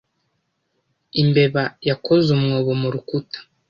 [1.21, 3.39] Imbeba yakoze umwobo mu rukuta.